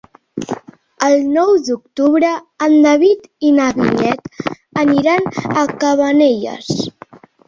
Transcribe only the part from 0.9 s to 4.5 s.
El nou d'octubre en David i na Vinyet